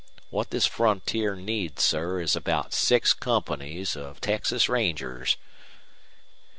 What 0.31 0.49
this 0.49 0.65
frontier 0.65 1.35
needs, 1.35 1.83
sir, 1.83 2.19
is 2.21 2.35
about 2.35 2.73
six 2.73 3.13
companies 3.13 3.95
of 3.95 4.19
Texas 4.19 4.67
Rangers." 4.67 5.37